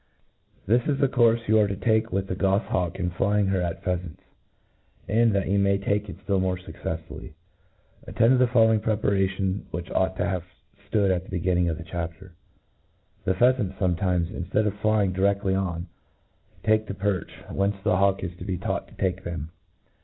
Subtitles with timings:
[0.65, 3.83] This is the courfc you arfe to take with the gofhawk in flying her at
[3.83, 4.17] pheafants;
[5.07, 7.33] and, that you may take it ftill more fuccefsfuUy,
[8.07, 10.41] attend to the following preparation, which ought to hare
[10.91, 12.33] ftood at the beginning of the chapter*
[13.25, 15.85] The pheafants fometimcs, inft:ead of flying direftly on,
[16.63, 19.51] take to perch; whence the h^wk is to be taught to take them.